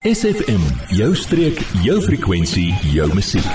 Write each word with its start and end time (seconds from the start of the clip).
SFM, 0.00 0.62
jou 0.96 1.10
streek, 1.12 1.58
jou 1.84 1.98
frekwensie, 2.00 2.70
jou 2.88 3.04
musiek. 3.12 3.48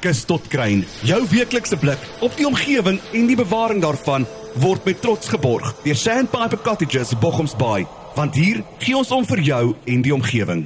Kus 0.00 0.22
tot 0.24 0.46
kruin, 0.48 0.80
jou 1.04 1.18
weeklikse 1.28 1.76
blik 1.76 2.06
op 2.24 2.32
die 2.38 2.46
omgewing 2.48 2.96
en 3.12 3.28
die 3.28 3.36
bewaring 3.36 3.82
daarvan 3.84 4.24
word 4.62 4.88
met 4.88 5.02
trots 5.04 5.28
geborg 5.28 5.74
deur 5.84 6.00
Sandpiper 6.00 6.62
Cottages 6.64 7.12
Bochums 7.20 7.52
Bay, 7.60 7.84
want 8.16 8.40
hier 8.40 8.62
gee 8.80 8.96
ons 8.96 9.12
om 9.12 9.28
vir 9.28 9.44
jou 9.44 9.60
en 9.84 10.06
die 10.08 10.16
omgewing. 10.16 10.64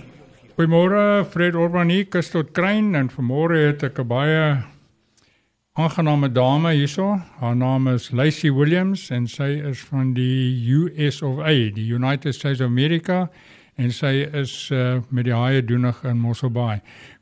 Goeiemôre, 0.55 1.27
Fred 1.34 1.59
Urbaniek, 1.59 2.12
kus 2.14 2.30
tot 2.30 2.55
kruin 2.55 2.95
en 2.95 3.11
vanmôre 3.11 3.59
het 3.73 3.82
ek 3.91 3.98
'n 3.98 4.07
baie 4.07 4.62
aangename 5.75 6.30
dame 6.30 6.79
hierso. 6.79 7.18
Haar 7.41 7.57
naam 7.57 7.89
is 7.89 8.12
Lacey 8.12 8.52
Williams 8.52 9.11
en 9.11 9.27
sy 9.27 9.59
is 9.66 9.80
van 9.91 10.14
die 10.14 10.62
US 10.79 11.23
of 11.23 11.41
A, 11.41 11.50
die 11.75 11.91
United 11.91 12.34
States 12.34 12.61
of 12.61 12.66
America 12.66 13.30
en 13.79 13.93
sy 13.95 14.27
is 14.35 14.53
uh, 14.75 14.99
met 15.15 15.29
die 15.29 15.35
haie 15.35 15.63
doenig 15.63 16.01
in 16.09 16.19
Mossel 16.19 16.50
Bay. 16.50 16.81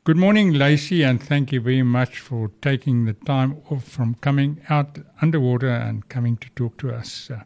Good 0.09 0.17
morning 0.17 0.55
Lacey 0.57 1.03
and 1.03 1.21
thank 1.21 1.51
you 1.51 1.61
very 1.61 1.83
much 1.83 2.19
for 2.19 2.49
taking 2.61 3.05
the 3.05 3.13
time 3.25 3.57
off 3.69 3.83
from 3.83 4.15
coming 4.21 4.57
out 4.69 4.97
underwater 5.21 5.69
and 5.69 6.07
coming 6.09 6.37
to 6.37 6.49
talk 6.55 6.77
to 6.77 6.89
us. 6.89 7.29
Uh, 7.29 7.43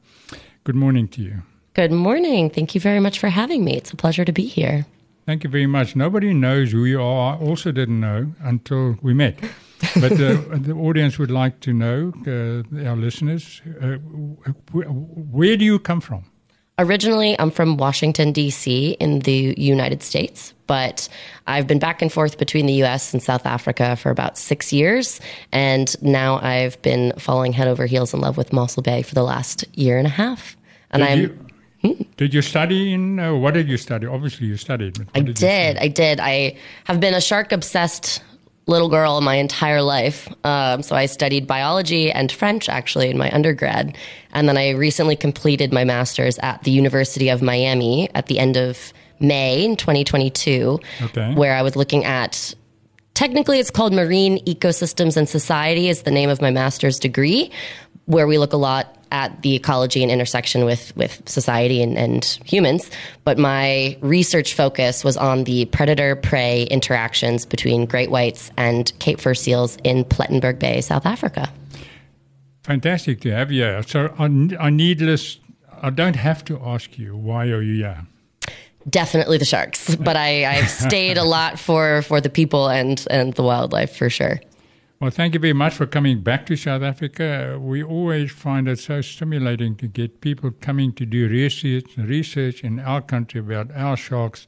good 0.64 0.76
morning 0.76 1.10
to 1.10 1.22
you. 1.22 1.42
Good 1.74 1.92
morning. 1.92 2.50
Thank 2.50 2.74
you 2.74 2.82
very 2.82 3.00
much 3.00 3.20
for 3.20 3.30
having 3.30 3.66
me. 3.66 3.76
It's 3.76 3.92
a 3.92 3.98
pleasure 3.98 4.24
to 4.24 4.32
be 4.32 4.46
here. 4.46 4.86
Thank 5.26 5.44
you 5.44 5.50
very 5.50 5.68
much. 5.68 5.96
Nobody 5.96 6.34
knows 6.34 6.72
who 6.72 6.86
you 6.86 7.02
are. 7.02 7.36
I 7.36 7.38
also 7.38 7.72
didn't 7.72 8.00
know 8.00 8.34
until 8.40 8.98
we 9.02 9.14
met. 9.14 9.40
but 9.96 10.14
uh, 10.14 10.40
the 10.68 10.74
audience 10.74 11.20
would 11.20 11.32
like 11.32 11.60
to 11.62 11.74
know, 11.74 12.14
uh, 12.28 12.88
our 12.90 12.96
listeners, 12.96 13.62
uh, 13.82 13.98
where 14.72 15.58
do 15.58 15.66
you 15.66 15.80
come 15.80 16.02
from? 16.02 16.31
Originally, 16.80 17.36
I'm 17.38 17.52
from 17.52 17.78
Washington, 17.78 18.32
D.C., 18.32 18.92
in 19.00 19.20
the 19.20 19.54
United 19.58 20.02
States, 20.02 20.54
but 20.68 21.08
I've 21.46 21.68
been 21.68 21.80
back 21.80 22.02
and 22.02 22.12
forth 22.12 22.38
between 22.38 22.66
the 22.66 22.74
U.S. 22.74 23.14
and 23.14 23.22
South 23.22 23.46
Africa 23.46 23.96
for 23.98 24.10
about 24.10 24.38
six 24.38 24.72
years. 24.72 25.20
And 25.52 25.96
now 26.02 26.38
I've 26.38 26.82
been 26.82 27.14
falling 27.20 27.54
head 27.54 27.68
over 27.68 27.86
heels 27.86 28.14
in 28.14 28.22
love 28.22 28.38
with 28.38 28.54
Mossel 28.54 28.82
Bay 28.82 29.02
for 29.02 29.14
the 29.14 29.24
last 29.24 29.66
year 29.78 29.98
and 29.98 30.08
a 30.08 30.12
half. 30.12 30.56
And 30.92 31.04
did 31.04 31.10
I'm. 31.10 31.20
You, 31.20 31.94
hmm? 31.96 32.04
Did 32.18 32.34
you 32.34 32.42
study 32.42 32.94
in, 32.94 33.20
uh, 33.20 33.36
what 33.36 33.54
did 33.54 33.68
you 33.68 33.78
study? 33.78 34.08
Obviously, 34.08 34.48
you 34.48 34.58
studied. 34.58 34.98
I 35.14 35.20
did. 35.20 35.36
did 35.36 35.78
I 35.78 35.88
did. 35.88 36.20
I 36.20 36.58
have 36.86 37.00
been 37.00 37.14
a 37.14 37.22
shark 37.22 37.52
obsessed 37.52 38.24
little 38.68 38.90
girl 38.90 39.20
my 39.22 39.36
entire 39.36 39.82
life. 39.82 40.28
Um, 40.46 40.84
so 40.84 40.96
I 40.96 41.06
studied 41.08 41.48
biology 41.48 42.12
and 42.12 42.32
French 42.32 42.70
actually 42.70 43.10
in 43.10 43.18
my 43.18 43.32
undergrad. 43.32 43.98
And 44.34 44.48
then 44.48 44.58
I 44.58 44.72
recently 44.72 45.16
completed 45.16 45.74
my 45.74 45.84
master's 45.84 46.38
at 46.40 46.64
the 46.64 46.72
University 46.72 47.30
of 47.30 47.42
Miami 47.42 48.10
at 48.16 48.28
the 48.28 48.40
end 48.40 48.58
of 48.58 48.94
May 49.20 49.66
in 49.66 49.76
2022, 49.76 50.80
okay. 51.02 51.34
where 51.36 51.54
I 51.54 51.62
was 51.62 51.76
looking 51.76 52.06
at 52.06 52.54
technically 53.14 53.60
it's 53.60 53.72
called 53.72 53.94
marine 53.94 54.44
ecosystems 54.46 55.18
and 55.18 55.28
society 55.28 55.90
is 55.90 56.04
the 56.04 56.12
name 56.12 56.30
of 56.30 56.42
my 56.42 56.50
master's 56.50 56.98
degree 56.98 57.52
where 58.06 58.26
we 58.26 58.38
look 58.38 58.54
a 58.54 58.58
lot 58.58 58.98
at 59.12 59.42
the 59.42 59.56
ecology 59.56 60.02
and 60.02 60.12
intersection 60.12 60.66
with 60.66 60.96
with 60.96 61.22
society 61.28 61.82
and, 61.82 61.98
and 61.98 62.40
humans. 62.46 62.90
But 63.24 63.38
my 63.38 63.98
research 64.02 64.54
focus 64.54 65.04
was 65.04 65.18
on 65.18 65.44
the 65.44 65.66
predator 65.66 66.16
prey 66.16 66.64
interactions 66.64 67.46
between 67.46 67.86
great 67.86 68.10
whites 68.10 68.52
and 68.58 68.92
Cape 69.00 69.20
fur 69.20 69.34
seals 69.34 69.78
in 69.84 70.04
Plettenberg 70.06 70.60
Bay, 70.60 70.82
South 70.82 71.06
Africa. 71.06 71.52
Fantastic 72.64 73.22
to 73.22 73.32
have 73.32 73.52
you. 73.52 73.64
Here. 73.64 73.84
So 73.84 74.14
I, 74.18 74.26
I 74.60 74.70
needless. 74.70 75.40
I 75.82 75.90
don't 75.90 76.16
have 76.16 76.46
to 76.46 76.60
ask 76.64 76.98
you 76.98 77.16
why 77.16 77.46
are 77.50 77.62
you 77.62 77.76
here. 77.76 78.06
Definitely 78.90 79.38
the 79.38 79.46
sharks, 79.46 79.96
but 79.96 80.16
I, 80.16 80.46
I've 80.46 80.70
stayed 80.70 81.18
a 81.18 81.24
lot 81.24 81.60
for, 81.60 82.02
for 82.02 82.20
the 82.20 82.30
people 82.30 82.68
and, 82.68 83.06
and 83.12 83.32
the 83.34 83.44
wildlife 83.44 83.96
for 83.96 84.10
sure. 84.10 84.42
Well, 85.02 85.10
thank 85.10 85.34
you 85.34 85.40
very 85.40 85.54
much 85.54 85.74
for 85.74 85.88
coming 85.88 86.22
back 86.22 86.46
to 86.46 86.56
South 86.56 86.84
Africa. 86.84 87.58
We 87.60 87.82
always 87.82 88.32
find 88.32 88.68
it 88.68 88.78
so 88.78 89.02
stimulating 89.02 89.76
to 89.78 89.88
get 89.88 90.22
people 90.22 90.52
coming 90.52 90.94
to 90.94 91.08
do 91.08 91.28
research, 91.28 91.98
research 91.98 92.64
in 92.64 92.80
our 92.80 93.02
country 93.02 93.40
about 93.40 93.72
our 93.76 93.98
sharks. 93.98 94.46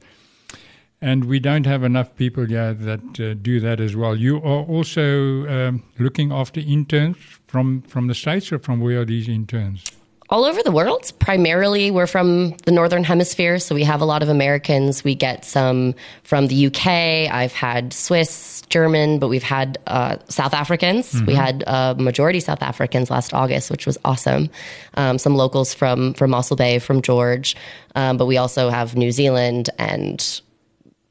And 1.00 1.24
we 1.24 1.40
don't 1.40 1.66
have 1.66 1.82
enough 1.82 2.14
people 2.14 2.46
here 2.46 2.72
that 2.72 3.18
uh, 3.18 3.34
do 3.34 3.58
that 3.58 3.80
as 3.80 3.96
well. 3.96 4.14
You 4.14 4.36
are 4.36 4.62
also 4.62 5.44
um, 5.48 5.82
looking 5.98 6.30
after 6.30 6.60
interns 6.60 7.16
from, 7.48 7.82
from 7.82 8.06
the 8.06 8.14
States, 8.14 8.52
or 8.52 8.60
from 8.60 8.78
where 8.78 9.00
are 9.00 9.04
these 9.04 9.28
interns? 9.28 9.82
All 10.30 10.44
over 10.44 10.62
the 10.62 10.70
world. 10.70 11.12
Primarily, 11.18 11.90
we're 11.90 12.06
from 12.06 12.50
the 12.64 12.72
Northern 12.72 13.04
Hemisphere, 13.04 13.58
so 13.58 13.74
we 13.74 13.84
have 13.84 14.00
a 14.00 14.04
lot 14.04 14.22
of 14.22 14.28
Americans. 14.28 15.04
We 15.04 15.14
get 15.14 15.44
some 15.44 15.94
from 16.22 16.46
the 16.46 16.66
UK. 16.66 16.86
I've 17.32 17.52
had 17.52 17.92
Swiss, 17.92 18.62
German, 18.68 19.18
but 19.18 19.28
we've 19.28 19.42
had 19.42 19.78
uh, 19.86 20.16
South 20.28 20.54
Africans. 20.54 21.12
Mm-hmm. 21.12 21.26
We 21.26 21.34
had 21.34 21.64
a 21.66 21.94
majority 21.98 22.40
South 22.40 22.62
Africans 22.62 23.10
last 23.10 23.34
August, 23.34 23.70
which 23.70 23.86
was 23.86 23.98
awesome. 24.04 24.48
Um, 24.94 25.18
some 25.18 25.36
locals 25.36 25.74
from 25.74 26.14
from 26.14 26.30
Mossel 26.30 26.56
Bay, 26.56 26.78
from 26.78 27.02
George, 27.02 27.54
um, 27.94 28.16
but 28.16 28.26
we 28.26 28.38
also 28.38 28.70
have 28.70 28.96
New 28.96 29.12
Zealand 29.12 29.70
and 29.78 30.40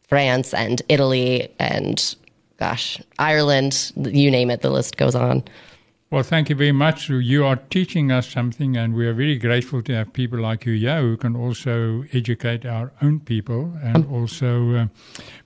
France 0.07 0.53
and 0.53 0.81
Italy 0.89 1.53
and 1.59 2.15
gosh, 2.57 3.01
Ireland. 3.19 3.91
You 3.95 4.31
name 4.31 4.49
it, 4.49 4.61
the 4.61 4.71
list 4.71 4.97
goes 4.97 5.15
on. 5.15 5.43
Well, 6.13 6.21
thank 6.21 6.47
you 6.47 6.55
very 6.55 6.71
much. 6.71 7.09
You 7.09 7.43
are 7.43 7.55
teaching 7.55 8.11
us 8.11 8.29
something, 8.29 8.77
and 8.77 8.93
we 8.93 9.07
are 9.07 9.15
very 9.15 9.35
grateful 9.39 9.81
to 9.81 9.95
have 9.95 10.13
people 10.13 10.39
like 10.39 10.63
you 10.63 10.73
here 10.73 11.01
who 11.01 11.17
can 11.17 11.35
also 11.35 12.03
educate 12.13 12.67
our 12.67 12.91
own 13.01 13.19
people 13.19 13.73
and 13.81 14.05
um, 14.05 14.13
also 14.13 14.75
uh, 14.75 14.85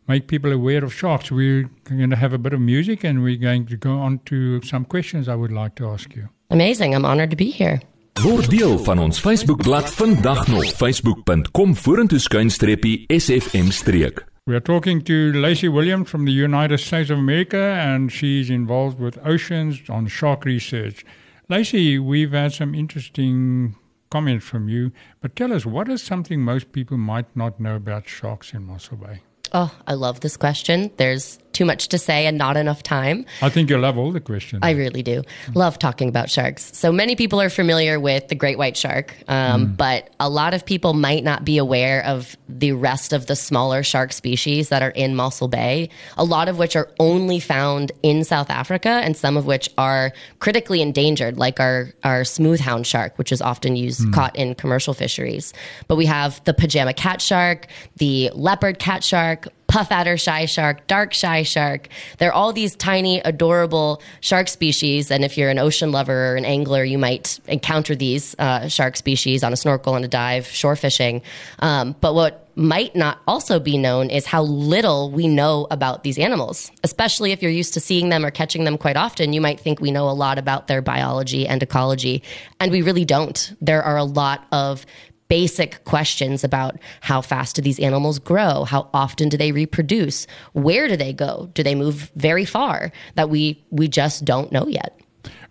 make 0.09 0.27
people 0.27 0.51
aware 0.51 0.83
of 0.83 0.93
sharks. 0.93 1.31
We're 1.31 1.69
going 1.85 2.09
to 2.09 2.17
have 2.17 2.33
a 2.33 2.37
bit 2.37 2.51
of 2.51 2.59
music, 2.59 3.05
and 3.05 3.23
we're 3.23 3.37
going 3.37 3.65
to 3.67 3.77
go 3.77 3.97
on 3.97 4.19
to 4.25 4.61
some 4.61 4.83
questions 4.83 5.29
I 5.29 5.35
would 5.35 5.53
like 5.53 5.75
to 5.75 5.87
ask 5.87 6.13
you. 6.13 6.27
Amazing. 6.49 6.95
I'm 6.95 7.05
honored 7.05 7.29
to 7.29 7.37
be 7.37 7.49
here. 7.49 7.79
Word 8.25 8.49
deel 8.49 8.77
van 8.79 8.99
ons 8.99 9.19
Facebookblad 9.19 9.93
vandag 9.93 10.47
nog 10.47 10.65
facebook.com 10.65 11.75
vorentoe 11.75 12.19
skuinstreepie 12.19 13.03
sfm 13.07 13.71
streek. 13.71 14.36
We 14.47 14.55
are 14.55 14.61
talking 14.61 15.01
to 15.01 15.33
Lacey 15.33 15.67
Williams 15.67 16.09
from 16.09 16.23
the 16.23 16.31
United 16.31 16.77
States 16.77 17.09
of 17.09 17.19
America, 17.19 17.57
and 17.57 18.09
she's 18.09 18.49
involved 18.49 18.97
with 18.97 19.19
oceans 19.25 19.81
on 19.89 20.07
shark 20.07 20.45
research. 20.45 21.03
Lacey, 21.49 21.99
we've 21.99 22.31
had 22.31 22.53
some 22.53 22.73
interesting 22.73 23.75
comments 24.09 24.45
from 24.45 24.69
you, 24.69 24.93
but 25.19 25.35
tell 25.35 25.51
us 25.51 25.65
what 25.65 25.89
is 25.89 26.01
something 26.01 26.41
most 26.41 26.71
people 26.71 26.95
might 26.95 27.35
not 27.35 27.59
know 27.59 27.75
about 27.75 28.07
sharks 28.07 28.53
in 28.53 28.63
Mossel 28.63 28.95
Bay? 28.95 29.19
Oh, 29.51 29.75
I 29.85 29.95
love 29.95 30.21
this 30.21 30.37
question. 30.37 30.91
There's 30.95 31.39
too 31.57 31.65
much 31.65 31.87
to 31.87 31.97
say 31.97 32.27
and 32.27 32.37
not 32.37 32.55
enough 32.55 32.83
time. 32.83 33.25
I 33.41 33.49
think 33.49 33.71
you 33.71 33.79
love 33.79 33.97
all 33.97 34.11
the 34.11 34.19
questions. 34.21 34.59
I 34.61 34.71
really 34.71 35.01
do. 35.01 35.23
Love 35.55 35.79
talking 35.79 36.07
about 36.07 36.29
sharks. 36.29 36.69
So 36.77 36.91
many 36.91 37.15
people 37.15 37.41
are 37.41 37.49
familiar 37.49 37.99
with 37.99 38.27
the 38.27 38.35
great 38.35 38.59
white 38.59 38.77
shark, 38.77 39.15
um, 39.27 39.65
mm. 39.65 39.77
but 39.77 40.11
a 40.19 40.29
lot 40.29 40.53
of 40.53 40.63
people 40.65 40.93
might 40.93 41.23
not 41.23 41.43
be 41.43 41.57
aware 41.57 42.05
of 42.05 42.37
the 42.47 42.73
rest 42.73 43.11
of 43.11 43.25
the 43.25 43.35
smaller 43.35 43.81
shark 43.81 44.13
species 44.13 44.69
that 44.69 44.83
are 44.83 44.91
in 44.91 45.15
Mossel 45.15 45.47
Bay, 45.47 45.89
a 46.15 46.23
lot 46.23 46.47
of 46.47 46.59
which 46.59 46.75
are 46.75 46.89
only 46.99 47.39
found 47.39 47.91
in 48.03 48.23
South 48.23 48.51
Africa 48.51 48.89
and 48.89 49.17
some 49.17 49.35
of 49.35 49.47
which 49.47 49.67
are 49.79 50.13
critically 50.37 50.83
endangered, 50.83 51.39
like 51.39 51.59
our, 51.59 51.89
our 52.03 52.21
smoothhound 52.21 52.85
shark, 52.85 53.17
which 53.17 53.31
is 53.31 53.41
often 53.41 53.75
used 53.75 54.01
mm. 54.01 54.13
caught 54.13 54.35
in 54.35 54.53
commercial 54.53 54.93
fisheries. 54.93 55.53
But 55.87 55.95
we 55.95 56.05
have 56.05 56.43
the 56.43 56.53
pajama 56.53 56.93
cat 56.93 57.19
shark, 57.19 57.65
the 57.95 58.29
leopard 58.35 58.77
cat 58.77 59.03
shark, 59.03 59.47
puff 59.67 59.91
adder 59.91 60.17
shy 60.17 60.45
shark, 60.45 60.87
dark 60.87 61.13
shy 61.13 61.43
shark. 61.43 61.89
They're 62.17 62.33
all 62.33 62.53
these 62.53 62.75
tiny, 62.75 63.19
adorable 63.19 64.01
shark 64.21 64.47
species. 64.47 65.11
And 65.11 65.23
if 65.23 65.37
you're 65.37 65.49
an 65.49 65.59
ocean 65.59 65.91
lover 65.91 66.33
or 66.33 66.35
an 66.35 66.45
angler, 66.45 66.83
you 66.83 66.97
might 66.97 67.39
encounter 67.47 67.95
these 67.95 68.35
uh, 68.39 68.67
shark 68.67 68.95
species 68.95 69.43
on 69.43 69.53
a 69.53 69.57
snorkel 69.57 69.95
and 69.95 70.05
a 70.05 70.07
dive, 70.07 70.47
shore 70.47 70.75
fishing. 70.75 71.21
Um, 71.59 71.95
but 71.99 72.15
what 72.15 72.47
might 72.55 72.95
not 72.95 73.19
also 73.27 73.59
be 73.59 73.77
known 73.77 74.09
is 74.09 74.25
how 74.25 74.41
little 74.41 75.11
we 75.11 75.27
know 75.27 75.67
about 75.69 76.03
these 76.03 76.17
animals. 76.17 76.71
Especially 76.83 77.31
if 77.31 77.43
you're 77.43 77.51
used 77.51 77.75
to 77.75 77.79
seeing 77.79 78.09
them 78.09 78.25
or 78.25 78.31
catching 78.31 78.63
them 78.63 78.79
quite 78.79 78.97
often, 78.97 79.31
you 79.31 79.39
might 79.39 79.59
think 79.59 79.79
we 79.79 79.91
know 79.91 80.09
a 80.09 80.11
lot 80.11 80.39
about 80.39 80.65
their 80.65 80.81
biology 80.81 81.47
and 81.47 81.61
ecology, 81.61 82.23
and 82.59 82.71
we 82.71 82.81
really 82.81 83.05
don't. 83.05 83.53
There 83.61 83.83
are 83.83 83.97
a 83.97 84.03
lot 84.03 84.47
of 84.51 84.87
basic 85.29 85.83
questions 85.85 86.43
about 86.43 86.77
how 87.01 87.21
fast 87.21 87.55
do 87.55 87.61
these 87.61 87.79
animals 87.79 88.19
grow? 88.19 88.63
How 88.63 88.89
often 88.93 89.29
do 89.29 89.37
they 89.37 89.51
reproduce? 89.51 90.27
Where 90.53 90.87
do 90.87 90.95
they 90.95 91.13
go? 91.13 91.49
Do 91.53 91.63
they 91.63 91.75
move 91.75 92.11
very 92.15 92.45
far 92.45 92.91
that 93.15 93.29
we 93.29 93.63
we 93.69 93.87
just 93.87 94.25
don't 94.25 94.51
know 94.51 94.67
yet? 94.67 94.99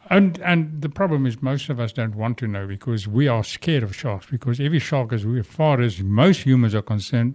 And 0.08 0.38
and 0.40 0.80
the 0.80 0.88
problem 0.88 1.26
is 1.26 1.42
most 1.42 1.68
of 1.68 1.80
us 1.80 1.92
don't 1.92 2.14
want 2.14 2.38
to 2.38 2.46
know 2.46 2.66
because 2.66 3.08
we 3.08 3.28
are 3.28 3.42
scared 3.42 3.82
of 3.82 3.94
sharks 3.94 4.26
because 4.26 4.60
every 4.60 4.78
shark 4.78 5.12
is 5.12 5.26
as 5.26 5.46
far 5.46 5.80
as 5.80 6.00
most 6.00 6.42
humans 6.42 6.74
are 6.74 6.82
concerned 6.82 7.34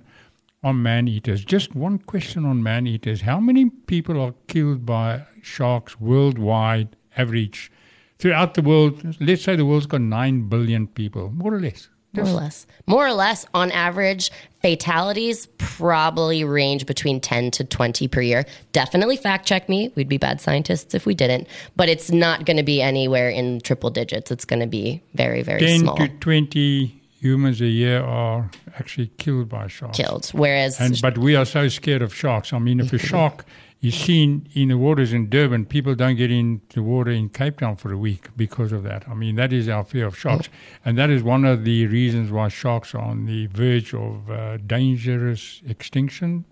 are 0.64 0.74
man 0.74 1.08
eaters. 1.08 1.44
Just 1.44 1.76
one 1.76 1.98
question 1.98 2.46
on 2.46 2.62
man 2.62 2.86
eaters. 2.86 3.22
How 3.22 3.40
many 3.40 3.70
people 3.70 4.22
are 4.22 4.34
killed 4.48 4.86
by 4.86 5.24
sharks 5.42 6.00
worldwide 6.00 6.96
average? 7.18 7.72
Throughout 8.20 8.54
the 8.54 8.62
world, 8.62 9.18
let's 9.20 9.44
say 9.44 9.56
the 9.56 9.66
world's 9.66 9.88
got 9.88 10.02
nine 10.02 10.48
billion 10.48 10.86
people, 10.86 11.32
more 11.32 11.56
or 11.56 11.60
less 11.60 11.90
more 12.13 12.25
or 12.25 12.31
less. 12.31 12.68
More 12.88 13.08
or 13.08 13.13
less, 13.13 13.46
on 13.54 13.72
average, 13.72 14.31
fatalities 14.62 15.46
probably 15.58 16.44
range 16.44 16.86
between 16.86 17.22
10 17.22 17.52
to 17.52 17.63
20 17.63 18.08
per 18.08 18.22
year. 18.22 18.46
Definitely 18.74 19.18
fact 19.18 19.48
check 19.48 19.69
me. 19.69 19.92
We'd 19.96 20.10
be 20.10 20.18
bad 20.18 20.42
scientists 20.42 20.94
if 20.94 21.06
we 21.06 21.16
didn't. 21.16 21.48
But 21.75 21.90
it's 21.90 22.12
not 22.12 22.46
going 22.46 22.58
to 22.58 22.63
be 22.63 22.81
anywhere 22.81 23.30
in 23.30 23.62
triple 23.62 23.90
digits. 23.90 24.31
It's 24.31 24.46
going 24.46 24.60
to 24.60 24.68
be 24.68 25.02
very, 25.13 25.42
very 25.42 25.62
10 25.62 25.80
small. 25.80 25.98
to 25.98 26.08
20 26.08 27.02
humans 27.19 27.62
a 27.62 27.68
year 27.68 28.02
are 28.02 28.50
actually 28.78 29.08
killed 29.18 29.48
by 29.48 29.68
sharks. 29.68 29.98
Killed. 29.98 30.28
Whereas, 30.34 30.80
And, 30.80 31.00
but 31.02 31.18
we 31.18 31.36
are 31.36 31.46
so 31.46 31.68
scared 31.68 32.02
of 32.02 32.13
sharks. 32.13 32.52
I 32.52 32.60
mean, 32.60 32.80
if 32.80 32.92
a 32.92 32.98
shark 33.12 33.46
is 33.81 33.95
seen 33.95 34.48
in 34.54 34.68
the 34.69 34.78
waters 34.78 35.12
in 35.12 35.28
Durban, 35.30 35.66
people 35.66 35.95
don't 35.95 36.16
get 36.16 36.30
in 36.31 36.62
the 36.74 36.83
water 36.83 37.10
in 37.12 37.30
Cape 37.30 37.60
Town 37.60 37.75
for 37.75 37.92
a 37.92 37.98
week 37.98 38.30
because 38.38 38.72
of 38.72 38.83
that. 38.83 39.07
I 39.10 39.13
mean, 39.16 39.36
that 39.38 39.51
is 39.51 39.68
our 39.68 39.83
fear 39.83 40.06
of 40.06 40.18
sharks. 40.18 40.50
And 40.86 40.98
that 41.00 41.10
is 41.10 41.24
one 41.24 41.45
of 41.45 41.63
the 41.63 41.88
reasons 41.88 42.31
why 42.31 42.48
sharks 42.50 42.94
are 42.94 43.01
on 43.01 43.25
the 43.25 43.48
verge 43.48 43.94
of 43.94 44.30
uh, 44.30 44.57
dangerous 44.57 45.62
extinction. 45.68 46.45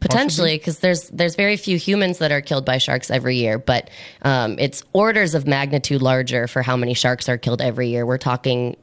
potentially 0.00 0.56
because 0.56 0.78
there's 0.78 1.08
there's 1.10 1.36
very 1.36 1.56
few 1.58 1.76
humans 1.76 2.18
that 2.18 2.32
are 2.32 2.40
killed 2.40 2.64
by 2.64 2.78
sharks 2.78 3.10
every 3.10 3.36
year 3.36 3.58
but 3.58 3.90
um, 4.22 4.56
it's 4.58 4.82
orders 4.94 5.34
of 5.34 5.46
magnitude 5.46 6.00
larger 6.00 6.46
for 6.46 6.62
how 6.62 6.74
many 6.74 6.94
sharks 6.94 7.28
are 7.28 7.36
killed 7.36 7.60
every 7.60 7.88
year 7.88 8.06
we're 8.06 8.16
talking 8.16 8.76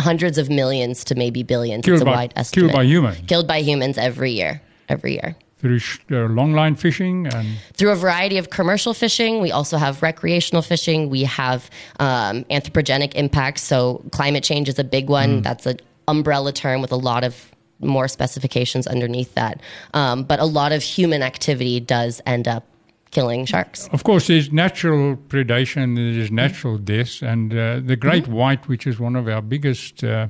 hundreds 0.00 0.36
of 0.36 0.50
millions 0.50 1.04
to 1.04 1.14
maybe 1.14 1.44
billions 1.44 1.84
Killed 1.84 1.96
it's 1.96 2.02
a 2.02 2.06
by- 2.06 2.10
wide 2.16 2.32
estimate 2.34 2.70
killed 2.70 2.76
by 2.76 2.82
humans. 2.82 3.20
killed 3.28 3.46
by 3.46 3.58
humans 3.60 3.98
every 3.98 4.32
year 4.32 4.60
every 4.88 5.12
year 5.12 5.36
Through 5.58 5.80
sh- 5.80 5.98
uh, 6.10 6.14
longline 6.28 6.78
fishing 6.78 7.26
and 7.26 7.58
through 7.74 7.90
a 7.90 7.96
variety 7.96 8.38
of 8.38 8.50
commercial 8.50 8.94
fishing. 8.94 9.40
We 9.40 9.50
also 9.50 9.76
have 9.76 10.02
recreational 10.02 10.62
fishing. 10.62 11.10
We 11.10 11.24
have 11.24 11.68
um, 11.98 12.44
anthropogenic 12.44 13.14
impacts. 13.14 13.62
So 13.62 14.04
climate 14.12 14.44
change 14.44 14.68
is 14.68 14.78
a 14.78 14.84
big 14.84 15.08
one. 15.08 15.42
That's 15.42 15.66
an 15.66 15.78
umbrella 16.06 16.52
term 16.52 16.80
with 16.80 16.92
a 16.92 16.96
lot 16.96 17.24
of 17.24 17.50
more 17.80 18.08
specifications 18.08 18.86
underneath 18.86 19.34
that. 19.34 19.60
Um, 19.94 20.22
but 20.24 20.38
a 20.40 20.44
lot 20.44 20.72
of 20.72 20.82
human 20.82 21.22
activity 21.22 21.80
does 21.80 22.20
end 22.24 22.46
up 22.48 22.64
killing 23.10 23.46
sharks. 23.46 23.88
Of 23.88 24.04
course, 24.04 24.26
there's 24.26 24.52
natural 24.52 25.16
predation, 25.16 25.96
there's 25.96 26.30
natural 26.30 26.78
deaths, 26.78 27.22
and 27.22 27.52
uh, 27.52 27.80
the 27.84 27.96
great 27.96 28.28
white, 28.28 28.68
which 28.68 28.86
is 28.86 28.98
one 28.98 29.16
of 29.16 29.28
our 29.28 29.42
biggest 29.42 30.04
uh, 30.04 30.28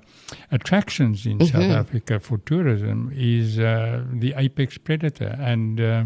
attractions 0.51 1.27
in 1.27 1.45
South 1.47 1.63
Africa 1.63 2.21
for 2.21 2.39
tourism, 2.39 3.13
is 3.15 3.59
uh, 3.59 4.05
the 4.13 4.35
apex 4.37 4.79
predator. 4.79 5.37
And 5.39 5.81
uh, 5.81 6.05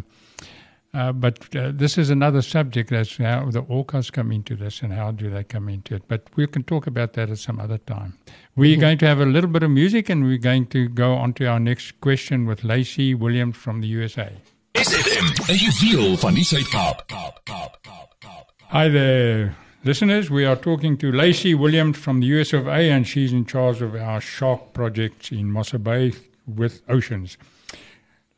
uh, 0.94 1.10
but 1.10 1.54
uh, 1.56 1.72
this 1.74 1.96
is 1.96 2.10
another 2.10 2.42
subject. 2.42 2.90
That's 2.90 3.16
how 3.16 3.50
the 3.50 3.62
orcas 3.62 4.12
come 4.12 4.30
into 4.30 4.54
this, 4.54 4.82
and 4.82 4.92
how 4.92 5.10
do 5.10 5.30
they 5.30 5.42
come 5.42 5.70
into 5.70 5.94
it. 5.94 6.02
But 6.06 6.28
we 6.36 6.46
can 6.46 6.64
talk 6.64 6.86
about 6.86 7.14
that 7.14 7.30
at 7.30 7.38
some 7.38 7.58
other 7.58 7.78
time. 7.78 8.18
We're 8.56 8.78
going 8.78 8.98
to 8.98 9.06
have 9.06 9.18
a 9.18 9.24
little 9.24 9.48
bit 9.48 9.62
of 9.62 9.70
music, 9.70 10.10
and 10.10 10.24
we're 10.24 10.36
going 10.36 10.66
to 10.66 10.88
go 10.88 11.14
on 11.14 11.32
to 11.34 11.46
our 11.46 11.58
next 11.58 11.98
question 12.02 12.44
with 12.44 12.62
Lacey 12.62 13.14
Williams 13.14 13.56
from 13.56 13.80
the 13.80 13.88
USA. 13.88 14.32
SFM, 14.72 15.26
'n 15.48 15.54
juweel 15.56 16.16
van 16.16 16.34
die 16.34 16.44
Suid-Kaap. 16.44 17.06
Kaap, 17.06 17.40
Kaap, 17.44 17.78
Kaap, 17.82 18.14
Kaap. 18.18 18.46
Hi 18.68 18.88
there, 18.88 19.54
listeners. 19.84 20.30
We 20.30 20.46
are 20.46 20.56
talking 20.56 20.96
to 20.98 21.12
Lacey 21.12 21.54
Williams 21.54 21.98
from 21.98 22.20
the 22.20 22.26
US 22.28 22.52
of 22.54 22.66
A, 22.66 22.90
and 22.90 23.06
she's 23.06 23.32
in 23.32 23.44
charge 23.44 23.82
of 23.82 23.94
our 23.94 24.20
shark 24.20 24.72
project 24.72 25.30
in 25.30 25.52
Mossel 25.52 25.78
Bay 25.78 26.12
with 26.46 26.80
Oceans. 26.88 27.36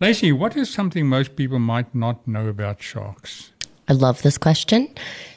Lacey, 0.01 0.33
what 0.33 0.57
is 0.57 0.69
something 0.69 1.07
most 1.09 1.37
people 1.37 1.61
might 1.61 1.95
not 1.95 2.27
know 2.27 2.49
about 2.49 2.83
sharks? 2.83 3.53
I 3.89 3.93
love 3.93 4.23
this 4.23 4.37
question. 4.37 4.89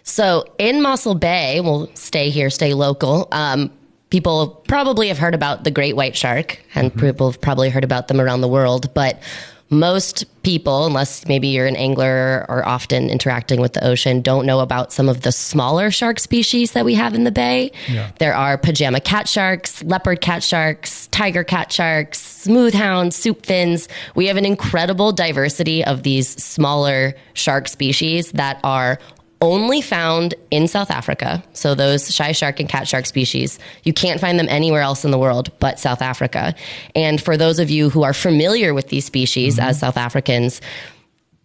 So 0.04 0.46
in 0.58 0.82
Mossel 0.82 1.14
Bay, 1.16 1.62
we'll 1.62 1.92
stay 1.94 2.32
here, 2.32 2.50
stay 2.50 2.74
local. 2.74 3.28
Um, 3.32 3.70
people 4.10 4.64
probably 4.68 5.10
have 5.10 5.20
heard 5.20 5.36
about 5.36 5.64
the 5.64 5.72
great 5.72 5.96
white 5.96 6.16
shark, 6.16 6.60
and 6.74 6.92
people 6.98 7.30
have 7.30 7.40
probably 7.40 7.70
heard 7.70 7.84
about 7.84 8.08
them 8.08 8.20
around 8.20 8.42
the 8.42 8.48
world. 8.48 8.92
But 8.96 9.22
most 9.70 10.26
people, 10.44 10.86
unless 10.86 11.28
maybe 11.28 11.50
you're 11.50 11.66
an 11.66 11.76
angler 11.76 12.46
or 12.48 12.66
often 12.66 13.10
interacting 13.10 13.60
with 13.60 13.74
the 13.74 13.86
ocean, 13.86 14.22
don't 14.22 14.46
know 14.46 14.62
about 14.62 14.94
some 14.94 15.10
of 15.10 15.22
the 15.22 15.32
smaller 15.32 15.92
shark 15.92 16.20
species 16.20 16.72
that 16.72 16.86
we 16.86 16.94
have 16.96 17.14
in 17.14 17.26
the 17.26 17.32
bay. 17.32 17.72
Yeah. 17.90 18.12
There 18.20 18.34
are 18.34 18.58
pajama 18.58 19.02
cat 19.02 19.28
sharks, 19.28 19.84
leopard 19.84 20.22
cat 20.22 20.42
sharks, 20.42 21.08
tiger 21.08 21.44
cat 21.44 21.72
sharks, 21.72 22.20
smooth 22.20 22.74
hounds, 22.74 23.16
soup 23.16 23.46
fins. 23.46 23.90
We 24.16 24.28
have 24.28 24.38
an 24.38 24.46
incredible 24.46 25.12
diversity 25.12 25.84
of 25.84 26.04
these 26.04 26.30
smaller 26.42 27.14
shark 27.34 27.68
species 27.68 28.32
that 28.32 28.60
are 28.64 29.00
only 29.42 29.82
found 29.82 30.34
in 30.50 30.68
South 30.68 30.90
Africa. 30.90 31.44
So 31.54 31.76
those 31.76 32.14
shy 32.14 32.32
shark 32.32 32.60
and 32.60 32.68
cat 32.68 32.88
shark 32.88 33.06
species, 33.06 33.60
you 33.84 33.94
can't 33.94 34.20
find 34.20 34.40
them 34.40 34.50
anywhere 34.50 34.82
else 34.82 35.06
in 35.06 35.12
the 35.12 35.18
world 35.18 35.52
but 35.60 35.80
South 35.80 36.02
Africa. 36.02 36.56
And 36.96 37.22
for 37.22 37.38
those 37.38 37.60
of 37.60 37.70
you 37.70 37.90
who 37.90 38.04
are 38.04 38.14
familiar 38.14 38.74
with 38.74 38.90
these 38.90 39.06
species 39.06 39.58
mm-hmm. 39.58 39.70
as 39.70 39.80
South 39.80 39.98
Africans, 39.98 40.62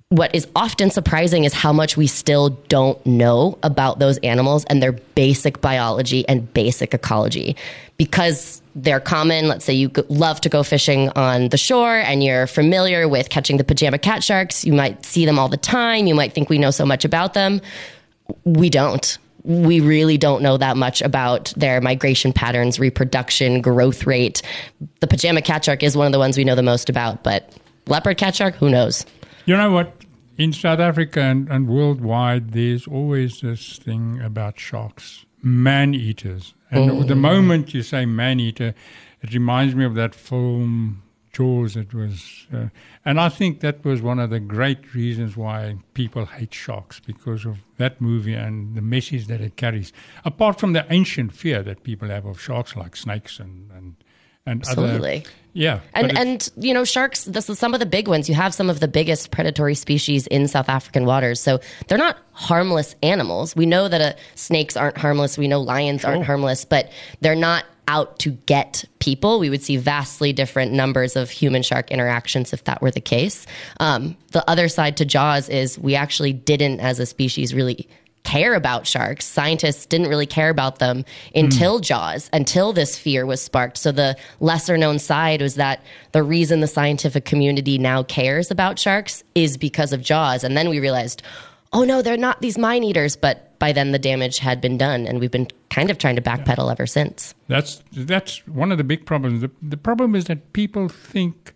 what 0.08 0.34
is 0.34 0.46
often 0.54 0.90
surprising 0.90 1.44
is 1.44 1.52
how 1.52 1.72
much 1.72 1.96
we 1.96 2.06
still 2.06 2.50
don't 2.68 3.04
know 3.06 3.58
about 3.62 3.98
those 3.98 4.18
animals 4.18 4.64
and 4.66 4.82
their 4.82 4.92
basic 4.92 5.60
biology 5.60 6.26
and 6.28 6.52
basic 6.52 6.94
ecology. 6.94 7.56
Because 7.96 8.61
they're 8.74 9.00
common, 9.00 9.48
let's 9.48 9.64
say 9.64 9.72
you 9.72 9.90
love 10.08 10.40
to 10.42 10.48
go 10.48 10.62
fishing 10.62 11.10
on 11.10 11.48
the 11.50 11.58
shore 11.58 11.96
and 11.96 12.24
you're 12.24 12.46
familiar 12.46 13.08
with 13.08 13.28
catching 13.28 13.56
the 13.56 13.64
pajama 13.64 13.98
cat 13.98 14.24
sharks, 14.24 14.64
you 14.64 14.72
might 14.72 15.04
see 15.04 15.26
them 15.26 15.38
all 15.38 15.48
the 15.48 15.56
time, 15.56 16.06
you 16.06 16.14
might 16.14 16.32
think 16.32 16.48
we 16.48 16.58
know 16.58 16.70
so 16.70 16.86
much 16.86 17.04
about 17.04 17.34
them. 17.34 17.60
We 18.44 18.70
don't. 18.70 19.18
We 19.44 19.80
really 19.80 20.18
don't 20.18 20.42
know 20.42 20.56
that 20.56 20.76
much 20.76 21.02
about 21.02 21.52
their 21.56 21.80
migration 21.80 22.32
patterns, 22.32 22.78
reproduction, 22.78 23.60
growth 23.60 24.06
rate. 24.06 24.40
The 25.00 25.06
pajama 25.06 25.42
cat 25.42 25.64
shark 25.64 25.82
is 25.82 25.96
one 25.96 26.06
of 26.06 26.12
the 26.12 26.18
ones 26.18 26.36
we 26.36 26.44
know 26.44 26.54
the 26.54 26.62
most 26.62 26.88
about, 26.88 27.24
but 27.24 27.52
leopard 27.86 28.18
cat 28.18 28.36
shark, 28.36 28.54
who 28.54 28.70
knows? 28.70 29.04
You 29.44 29.56
know 29.56 29.72
what? 29.72 29.92
In 30.38 30.52
South 30.52 30.78
Africa 30.78 31.20
and, 31.20 31.48
and 31.48 31.68
worldwide, 31.68 32.52
there's 32.52 32.86
always 32.86 33.40
this 33.40 33.78
thing 33.78 34.20
about 34.22 34.58
sharks, 34.58 35.26
man 35.42 35.94
eaters. 35.94 36.54
And 36.70 37.08
the 37.08 37.14
moment 37.14 37.74
you 37.74 37.82
say 37.82 38.06
man 38.06 38.40
eater, 38.40 38.74
it 39.20 39.34
reminds 39.34 39.74
me 39.74 39.84
of 39.84 39.94
that 39.94 40.14
film 40.14 41.02
Jaws. 41.32 41.76
It 41.76 41.94
was, 41.94 42.46
uh, 42.52 42.66
and 43.04 43.18
I 43.18 43.28
think 43.28 43.60
that 43.60 43.84
was 43.84 44.02
one 44.02 44.18
of 44.18 44.30
the 44.30 44.40
great 44.40 44.94
reasons 44.94 45.36
why 45.36 45.76
people 45.94 46.26
hate 46.26 46.52
sharks 46.52 47.00
because 47.00 47.46
of 47.46 47.58
that 47.78 48.00
movie 48.00 48.34
and 48.34 48.76
the 48.76 48.82
message 48.82 49.26
that 49.28 49.40
it 49.40 49.56
carries. 49.56 49.92
Apart 50.24 50.60
from 50.60 50.74
the 50.74 50.86
ancient 50.90 51.32
fear 51.32 51.62
that 51.62 51.82
people 51.82 52.08
have 52.08 52.26
of 52.26 52.40
sharks, 52.40 52.76
like 52.76 52.96
snakes 52.96 53.38
and 53.38 53.70
and 53.70 53.96
and 54.46 54.62
other, 54.64 54.82
Absolutely. 54.82 55.24
yeah, 55.52 55.80
And 55.94 56.16
and 56.18 56.50
you 56.56 56.74
know 56.74 56.84
sharks. 56.84 57.24
This 57.24 57.48
is 57.48 57.58
some 57.58 57.74
of 57.74 57.80
the 57.80 57.86
big 57.86 58.08
ones. 58.08 58.28
You 58.28 58.34
have 58.34 58.54
some 58.54 58.68
of 58.68 58.80
the 58.80 58.88
biggest 58.88 59.30
predatory 59.30 59.74
species 59.74 60.26
in 60.26 60.48
South 60.48 60.68
African 60.68 61.04
waters. 61.04 61.40
So 61.40 61.60
they're 61.86 61.98
not 61.98 62.16
harmless 62.32 62.94
animals. 63.02 63.54
We 63.54 63.66
know 63.66 63.88
that 63.88 64.00
uh, 64.00 64.18
snakes 64.34 64.76
aren't 64.76 64.98
harmless. 64.98 65.38
We 65.38 65.48
know 65.48 65.60
lions 65.60 66.04
aren't 66.04 66.24
harmless, 66.24 66.64
but 66.64 66.90
they're 67.20 67.36
not 67.36 67.64
out 67.88 68.18
to 68.20 68.30
get 68.46 68.84
people. 69.00 69.38
We 69.38 69.50
would 69.50 69.62
see 69.62 69.76
vastly 69.76 70.32
different 70.32 70.72
numbers 70.72 71.16
of 71.16 71.30
human 71.30 71.62
shark 71.62 71.90
interactions 71.90 72.52
if 72.52 72.64
that 72.64 72.80
were 72.80 72.90
the 72.90 73.00
case. 73.00 73.46
Um, 73.80 74.16
the 74.30 74.48
other 74.48 74.68
side 74.68 74.96
to 74.98 75.04
Jaws 75.04 75.48
is 75.48 75.78
we 75.78 75.94
actually 75.94 76.32
didn't, 76.32 76.80
as 76.80 77.00
a 77.00 77.06
species, 77.06 77.52
really 77.54 77.88
care 78.24 78.54
about 78.54 78.86
sharks. 78.86 79.26
Scientists 79.26 79.86
didn't 79.86 80.08
really 80.08 80.26
care 80.26 80.50
about 80.50 80.78
them 80.78 81.04
until 81.34 81.78
hmm. 81.78 81.82
Jaws, 81.82 82.30
until 82.32 82.72
this 82.72 82.98
fear 82.98 83.26
was 83.26 83.42
sparked. 83.42 83.78
So 83.78 83.92
the 83.92 84.16
lesser 84.40 84.76
known 84.76 84.98
side 84.98 85.42
was 85.42 85.56
that 85.56 85.82
the 86.12 86.22
reason 86.22 86.60
the 86.60 86.66
scientific 86.66 87.24
community 87.24 87.78
now 87.78 88.02
cares 88.02 88.50
about 88.50 88.78
sharks 88.78 89.24
is 89.34 89.56
because 89.56 89.92
of 89.92 90.02
Jaws. 90.02 90.44
And 90.44 90.56
then 90.56 90.68
we 90.68 90.80
realized, 90.80 91.22
oh 91.72 91.84
no, 91.84 92.02
they're 92.02 92.16
not 92.16 92.40
these 92.40 92.58
mine 92.58 92.84
eaters. 92.84 93.16
But 93.16 93.58
by 93.58 93.72
then 93.72 93.92
the 93.92 93.98
damage 93.98 94.38
had 94.38 94.60
been 94.60 94.76
done, 94.76 95.06
and 95.06 95.20
we've 95.20 95.30
been 95.30 95.48
kind 95.70 95.90
of 95.90 95.98
trying 95.98 96.16
to 96.16 96.22
backpedal 96.22 96.70
ever 96.70 96.86
since. 96.86 97.34
That's 97.48 97.82
that's 97.92 98.46
one 98.46 98.72
of 98.72 98.78
the 98.78 98.84
big 98.84 99.06
problems. 99.06 99.40
The, 99.40 99.50
the 99.60 99.76
problem 99.76 100.14
is 100.14 100.24
that 100.24 100.52
people 100.52 100.88
think 100.88 101.54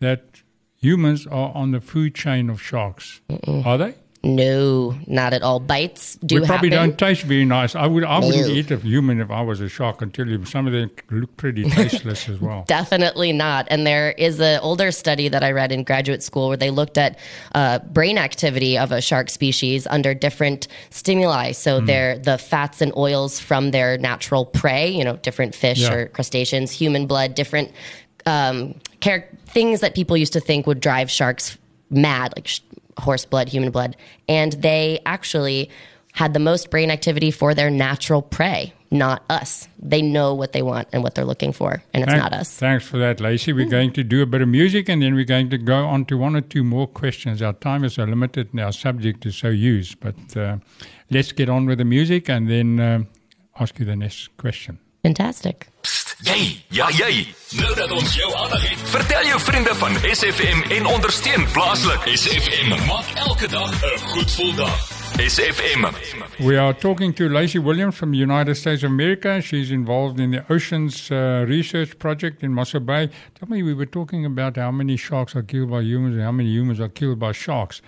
that 0.00 0.42
humans 0.76 1.26
are 1.26 1.52
on 1.54 1.70
the 1.70 1.80
food 1.80 2.14
chain 2.14 2.50
of 2.50 2.60
sharks. 2.60 3.20
Are 3.46 3.78
they? 3.78 3.94
No, 4.24 4.94
not 5.08 5.32
at 5.32 5.42
all. 5.42 5.58
Bites 5.58 6.14
do 6.16 6.40
we 6.40 6.46
probably 6.46 6.70
happen. 6.70 6.90
don't 6.90 6.98
taste 6.98 7.22
very 7.22 7.44
nice. 7.44 7.74
I 7.74 7.86
would 7.86 8.04
I 8.04 8.20
wouldn't 8.20 8.50
eat 8.50 8.70
a 8.70 8.76
human 8.76 9.20
if 9.20 9.32
I 9.32 9.40
was 9.42 9.60
a 9.60 9.68
shark. 9.68 9.98
Tell 10.12 10.28
you, 10.28 10.44
some 10.44 10.68
of 10.68 10.72
them 10.72 10.90
look 11.10 11.36
pretty 11.36 11.64
tasteless 11.64 12.28
as 12.28 12.40
well. 12.40 12.64
Definitely 12.68 13.32
not. 13.32 13.66
And 13.68 13.84
there 13.84 14.12
is 14.12 14.38
an 14.40 14.60
older 14.60 14.92
study 14.92 15.28
that 15.28 15.42
I 15.42 15.50
read 15.50 15.72
in 15.72 15.82
graduate 15.82 16.22
school 16.22 16.46
where 16.48 16.56
they 16.56 16.70
looked 16.70 16.98
at 16.98 17.18
uh, 17.56 17.80
brain 17.80 18.16
activity 18.16 18.78
of 18.78 18.92
a 18.92 19.00
shark 19.00 19.28
species 19.28 19.88
under 19.88 20.14
different 20.14 20.68
stimuli. 20.90 21.50
So 21.50 21.80
they're 21.80 22.16
the 22.16 22.38
fats 22.38 22.80
and 22.80 22.92
oils 22.96 23.40
from 23.40 23.72
their 23.72 23.98
natural 23.98 24.44
prey, 24.46 24.88
you 24.88 25.02
know, 25.02 25.16
different 25.16 25.52
fish 25.52 25.80
Yeah. 25.80 25.92
or 25.94 26.06
crustaceans, 26.06 26.70
human 26.70 27.08
blood, 27.08 27.34
different 27.34 27.72
um, 28.26 28.76
things 29.48 29.80
that 29.80 29.96
people 29.96 30.16
used 30.16 30.32
to 30.34 30.40
think 30.40 30.68
would 30.68 30.78
drive 30.78 31.10
sharks 31.10 31.58
mad, 31.90 32.32
like 32.36 32.46
sh- 32.46 32.60
horse 32.98 33.24
blood, 33.24 33.48
human 33.48 33.70
blood. 33.70 33.96
And 34.28 34.52
they 34.54 35.00
actually 35.06 35.70
had 36.12 36.34
the 36.34 36.40
most 36.40 36.70
brain 36.70 36.90
activity 36.90 37.30
for 37.30 37.54
their 37.54 37.70
natural 37.70 38.22
prey. 38.22 38.72
not 38.90 39.22
us. 39.30 39.68
They 39.78 40.02
know 40.02 40.34
what 40.34 40.52
they 40.52 40.60
want 40.60 40.86
and 40.92 41.02
what 41.02 41.14
they're 41.14 41.24
looking 41.24 41.54
for, 41.54 41.82
and 41.94 42.02
it's 42.02 42.12
Thank- 42.12 42.22
not 42.22 42.34
us. 42.34 42.54
Thanks 42.54 42.86
for 42.86 42.98
that, 42.98 43.20
Lacey. 43.20 43.54
We're 43.54 43.70
going 43.70 43.92
to 43.94 44.04
do 44.04 44.20
a 44.20 44.26
bit 44.26 44.42
of 44.42 44.48
music 44.48 44.90
and 44.90 45.00
then 45.02 45.14
we're 45.14 45.24
going 45.24 45.48
to 45.48 45.56
go 45.56 45.86
on 45.86 46.04
to 46.04 46.18
one 46.18 46.36
or 46.36 46.42
two 46.42 46.62
more 46.62 46.86
questions. 46.86 47.40
Our 47.40 47.54
time 47.54 47.84
is 47.84 47.94
so 47.94 48.04
limited 48.04 48.48
and 48.52 48.60
our 48.60 48.72
subject 48.72 49.24
is 49.24 49.34
so 49.36 49.48
used. 49.48 49.98
But 50.00 50.36
uh, 50.36 50.58
let's 51.10 51.32
get 51.32 51.48
on 51.48 51.64
with 51.64 51.78
the 51.78 51.86
music 51.86 52.28
and 52.28 52.50
then 52.50 52.80
uh, 52.80 53.04
ask 53.58 53.78
you 53.78 53.86
the 53.86 53.96
next 53.96 54.36
question. 54.36 54.78
Fantastic. 55.02 55.68
Jy, 56.22 56.62
ja 56.70 56.86
jy. 56.94 57.24
Nou 57.58 57.72
dat 57.74 57.90
ons 57.90 58.12
jou 58.14 58.28
aandag 58.38 58.62
het, 58.68 58.82
vertel 58.92 59.24
jou 59.26 59.38
vriende 59.42 59.72
van 59.74 59.96
SFM 60.06 60.60
en 60.76 60.86
ondersteun 60.86 61.46
plaaslik. 61.50 62.04
SFM 62.14 62.68
maak 62.86 63.08
elke 63.26 63.48
dag 63.50 63.72
'n 63.72 63.98
goed 63.98 64.30
gevoel 64.30 64.54
dag. 64.54 64.78
SFM. 65.18 65.84
We 66.38 66.58
are 66.58 66.74
talking 66.74 67.14
to 67.14 67.28
Lacey 67.28 67.60
Williams 67.60 67.96
from 67.96 68.12
the 68.12 68.18
United 68.18 68.56
States 68.56 68.84
of 68.84 68.90
America. 68.90 69.40
She's 69.40 69.70
involved 69.70 70.20
in 70.20 70.30
the 70.30 70.44
Oceans 70.48 71.10
uh, 71.10 71.44
Research 71.46 71.98
Project 71.98 72.42
in 72.42 72.52
Mossel 72.52 72.80
Bay. 72.80 73.08
Tell 73.34 73.48
me, 73.48 73.62
we 73.62 73.74
were 73.74 73.90
talking 73.90 74.24
about 74.24 74.56
how 74.56 74.70
many 74.70 74.96
sharks 74.96 75.34
are 75.34 75.42
killed 75.44 75.70
by 75.70 75.82
humans 75.82 76.14
and 76.14 76.24
how 76.24 76.32
many 76.32 76.50
humans 76.50 76.78
are 76.80 76.92
killed 76.92 77.18
by 77.18 77.32
sharks. 77.32 77.82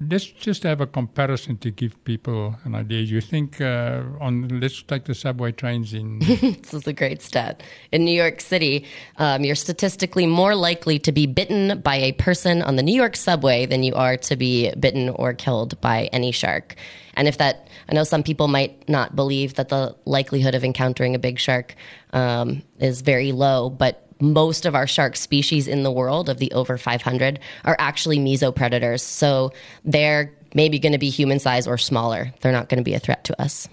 Let's 0.00 0.24
just 0.24 0.62
have 0.62 0.80
a 0.80 0.86
comparison 0.86 1.58
to 1.58 1.70
give 1.70 2.02
people 2.04 2.56
an 2.64 2.74
idea. 2.74 3.00
You 3.00 3.20
think 3.20 3.60
uh, 3.60 4.02
on, 4.20 4.60
let's 4.60 4.82
take 4.82 5.04
the 5.04 5.14
subway 5.14 5.52
trains 5.52 5.92
in 5.92 6.18
This 6.20 6.74
is 6.74 6.86
a 6.86 6.92
great 6.92 7.22
stat. 7.22 7.62
In 7.92 8.04
New 8.04 8.14
York 8.14 8.40
City, 8.40 8.86
um, 9.18 9.44
you're 9.44 9.54
statistically 9.54 10.26
more 10.26 10.54
likely 10.54 10.98
to 11.00 11.12
be 11.12 11.26
bitten 11.26 11.80
by 11.80 11.96
a 11.96 12.12
person 12.12 12.62
on 12.62 12.76
the 12.76 12.82
New 12.82 12.94
York 12.94 13.16
subway 13.16 13.66
than 13.66 13.82
you 13.82 13.94
are 13.94 14.16
to 14.16 14.36
be 14.36 14.72
bitten 14.78 15.10
or 15.10 15.34
killed 15.34 15.80
by 15.80 16.08
any 16.12 16.32
shark. 16.32 16.76
And 17.14 17.28
if 17.28 17.38
that, 17.38 17.68
I 17.88 17.94
know 17.94 18.04
some 18.04 18.22
people 18.22 18.48
might 18.48 18.88
not 18.88 19.14
believe 19.14 19.54
that 19.54 19.68
the 19.68 19.94
likelihood 20.04 20.54
of 20.54 20.64
encountering 20.64 21.14
a 21.14 21.18
big 21.18 21.38
shark 21.38 21.74
um, 22.12 22.62
is 22.78 23.02
very 23.02 23.32
low, 23.32 23.70
but 23.70 24.03
most 24.32 24.66
of 24.66 24.74
our 24.74 24.86
shark 24.86 25.16
species 25.16 25.68
in 25.68 25.82
the 25.82 25.92
world, 25.92 26.28
of 26.28 26.38
the 26.38 26.50
over 26.52 26.78
500, 26.78 27.38
are 27.64 27.76
actually 27.78 28.18
mesopredators. 28.18 29.00
So 29.00 29.52
they're 29.84 30.32
maybe 30.54 30.78
going 30.78 30.92
to 30.92 30.98
be 30.98 31.10
human 31.10 31.38
size 31.38 31.66
or 31.66 31.76
smaller. 31.76 32.32
They're 32.40 32.52
not 32.52 32.68
going 32.68 32.78
to 32.78 32.84
be 32.84 32.94
a 32.94 33.00
threat 33.00 33.24
to 33.24 33.42
us. 33.42 33.68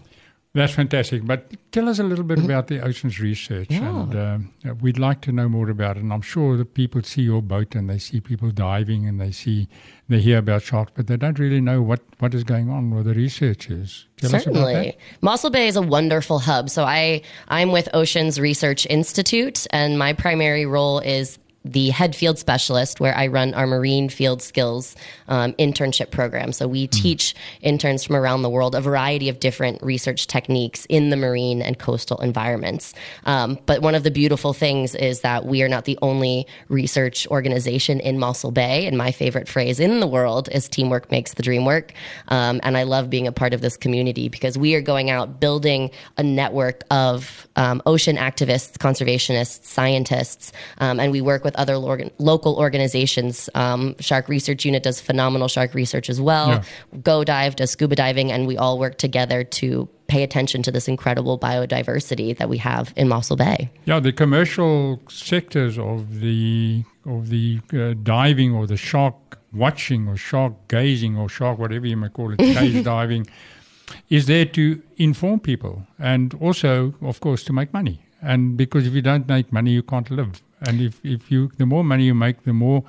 That's 0.53 0.73
fantastic. 0.73 1.25
But 1.25 1.49
tell 1.71 1.87
us 1.87 1.99
a 1.99 2.03
little 2.03 2.25
bit 2.25 2.37
about 2.39 2.67
the 2.67 2.81
oceans 2.81 3.21
research, 3.21 3.71
and 3.71 4.15
uh, 4.15 4.73
we'd 4.81 4.99
like 4.99 5.21
to 5.21 5.31
know 5.31 5.47
more 5.47 5.69
about 5.69 5.95
it. 5.95 6.03
And 6.03 6.11
I'm 6.11 6.21
sure 6.21 6.57
that 6.57 6.73
people 6.73 7.01
see 7.03 7.21
your 7.21 7.41
boat 7.41 7.73
and 7.73 7.89
they 7.89 7.97
see 7.97 8.19
people 8.19 8.51
diving 8.51 9.07
and 9.07 9.21
they 9.21 9.31
see 9.31 9.69
they 10.09 10.19
hear 10.19 10.39
about 10.39 10.61
sharks, 10.61 10.91
but 10.93 11.07
they 11.07 11.15
don't 11.15 11.39
really 11.39 11.61
know 11.61 11.81
what 11.81 12.01
what 12.19 12.33
is 12.33 12.43
going 12.43 12.69
on 12.69 12.93
with 12.93 13.05
the 13.05 13.13
research 13.13 13.69
is. 13.69 14.07
Tell 14.17 14.35
us 14.35 14.45
about 14.45 14.55
Certainly. 14.55 14.97
Mossel 15.21 15.51
Bay 15.51 15.67
is 15.67 15.77
a 15.77 15.81
wonderful 15.81 16.39
hub. 16.39 16.69
So 16.69 16.83
I 16.83 17.21
I'm 17.47 17.71
with 17.71 17.87
Oceans 17.93 18.37
Research 18.37 18.85
Institute 18.89 19.65
and 19.71 19.97
my 19.97 20.11
primary 20.11 20.65
role 20.65 20.99
is 20.99 21.39
the 21.63 21.89
head 21.89 22.15
field 22.15 22.39
specialist 22.39 22.99
where 22.99 23.15
I 23.15 23.27
run 23.27 23.53
our 23.53 23.67
marine 23.67 24.09
field 24.09 24.41
skills 24.41 24.95
um, 25.27 25.53
internship 25.53 26.09
program. 26.09 26.53
So 26.53 26.67
we 26.67 26.87
teach 26.87 27.35
interns 27.61 28.03
from 28.03 28.15
around 28.15 28.41
the 28.41 28.49
world 28.49 28.73
a 28.73 28.81
variety 28.81 29.29
of 29.29 29.39
different 29.39 29.81
research 29.83 30.27
techniques 30.27 30.85
in 30.89 31.09
the 31.09 31.17
marine 31.17 31.61
and 31.61 31.77
coastal 31.77 32.17
environments. 32.17 32.93
Um, 33.25 33.59
but 33.65 33.81
one 33.81 33.93
of 33.93 34.03
the 34.03 34.11
beautiful 34.11 34.53
things 34.53 34.95
is 34.95 35.21
that 35.21 35.45
we 35.45 35.61
are 35.61 35.69
not 35.69 35.85
the 35.85 35.99
only 36.01 36.47
research 36.67 37.27
organization 37.27 37.99
in 37.99 38.17
Mossel 38.17 38.51
Bay. 38.51 38.87
And 38.87 38.97
my 38.97 39.11
favorite 39.11 39.47
phrase 39.47 39.79
in 39.79 39.99
the 39.99 40.07
world 40.07 40.49
is 40.51 40.67
teamwork 40.67 41.11
makes 41.11 41.35
the 41.35 41.43
dream 41.43 41.65
work. 41.65 41.93
Um, 42.29 42.59
and 42.63 42.75
I 42.75 42.83
love 42.83 43.09
being 43.09 43.27
a 43.27 43.31
part 43.31 43.53
of 43.53 43.61
this 43.61 43.77
community 43.77 44.29
because 44.29 44.57
we 44.57 44.73
are 44.75 44.81
going 44.81 45.09
out 45.09 45.39
building 45.39 45.91
a 46.17 46.23
network 46.23 46.83
of 46.89 47.47
um, 47.55 47.81
ocean 47.85 48.17
activists, 48.17 48.77
conservationists, 48.77 49.65
scientists, 49.65 50.51
um, 50.79 50.99
and 50.99 51.11
we 51.11 51.21
work 51.21 51.43
with 51.43 51.50
other 51.55 51.77
lorgan- 51.77 52.11
local 52.17 52.55
organizations. 52.55 53.49
Um, 53.55 53.95
Shark 53.99 54.27
Research 54.27 54.65
Unit 54.65 54.83
does 54.83 54.99
phenomenal 55.01 55.47
shark 55.47 55.73
research 55.73 56.09
as 56.09 56.19
well. 56.19 56.49
Yeah. 56.49 56.63
Go 57.03 57.23
Dive 57.23 57.55
does 57.55 57.71
scuba 57.71 57.95
diving, 57.95 58.31
and 58.31 58.47
we 58.47 58.57
all 58.57 58.79
work 58.79 58.97
together 58.97 59.43
to 59.43 59.87
pay 60.07 60.23
attention 60.23 60.61
to 60.63 60.71
this 60.71 60.87
incredible 60.87 61.39
biodiversity 61.39 62.37
that 62.37 62.49
we 62.49 62.57
have 62.57 62.93
in 62.97 63.07
Mossel 63.07 63.37
Bay. 63.37 63.69
Yeah, 63.85 63.99
the 63.99 64.11
commercial 64.11 65.01
sectors 65.09 65.77
of 65.77 66.19
the 66.19 66.83
of 67.05 67.29
the 67.29 67.59
uh, 67.73 67.93
diving 68.03 68.53
or 68.53 68.67
the 68.67 68.77
shark 68.77 69.15
watching 69.53 70.07
or 70.07 70.17
shark 70.17 70.53
gazing 70.67 71.17
or 71.17 71.29
shark 71.29 71.57
whatever 71.57 71.87
you 71.87 71.97
may 71.97 72.09
call 72.09 72.31
it, 72.33 72.37
cage 72.57 72.83
diving, 72.83 73.25
is 74.09 74.25
there 74.25 74.45
to 74.45 74.81
inform 74.97 75.39
people 75.39 75.87
and 75.97 76.33
also, 76.35 76.93
of 77.01 77.19
course, 77.19 77.43
to 77.43 77.53
make 77.53 77.73
money. 77.73 78.05
And 78.21 78.57
because 78.57 78.85
if 78.87 78.93
you 78.93 79.01
don't 79.01 79.27
make 79.27 79.51
money, 79.51 79.71
you 79.71 79.83
can't 79.83 80.09
live. 80.09 80.41
And 80.61 80.79
if, 80.79 81.03
if 81.03 81.31
you 81.31 81.51
the 81.57 81.65
more 81.65 81.83
money 81.83 82.05
you 82.05 82.13
make, 82.13 82.43
the 82.43 82.53
more 82.53 82.83